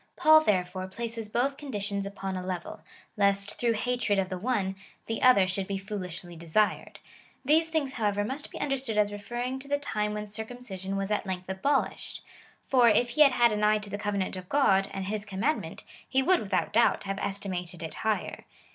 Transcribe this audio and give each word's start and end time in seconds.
Paul, 0.15 0.41
therefore, 0.41 0.87
places 0.87 1.29
both 1.29 1.57
conditions 1.57 2.07
upon 2.07 2.35
a 2.35 2.41
level, 2.41 2.81
lest, 3.17 3.59
through 3.59 3.73
hatred 3.73 4.17
of 4.17 4.29
the 4.29 4.37
one, 4.39 4.75
the 5.05 5.21
other 5.21 5.47
should 5.47 5.67
be 5.67 5.77
foolishly 5.77 6.35
desired. 6.35 6.97
These 7.45 7.69
things, 7.69 7.93
however, 7.93 8.23
must 8.25 8.49
be 8.49 8.59
understood 8.59 8.97
as 8.97 9.11
referring 9.11 9.59
to 9.59 9.67
the 9.67 9.77
time 9.77 10.15
when 10.15 10.27
circumcision 10.27 10.95
was 10.97 11.11
at 11.11 11.27
length 11.27 11.47
abolished; 11.49 12.23
for, 12.63 12.89
if 12.89 13.09
he 13.09 13.21
had 13.21 13.33
had 13.33 13.51
an 13.51 13.63
eye 13.63 13.77
to 13.77 13.91
the 13.91 13.99
covenant 13.99 14.35
of 14.35 14.49
God, 14.49 14.89
and 14.91 15.05
his 15.05 15.23
commandment, 15.23 15.83
he 16.09 16.23
would, 16.23 16.39
without 16.39 16.73
doubt, 16.73 17.03
have 17.03 17.19
estimated 17.19 17.83
it 17.83 17.93
higher. 17.93 18.45